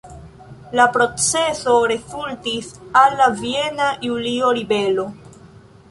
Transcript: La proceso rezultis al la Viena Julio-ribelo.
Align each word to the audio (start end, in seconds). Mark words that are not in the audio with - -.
La 0.79 0.85
proceso 0.95 1.75
rezultis 1.91 2.71
al 3.03 3.15
la 3.21 3.29
Viena 3.43 3.93
Julio-ribelo. 4.09 5.07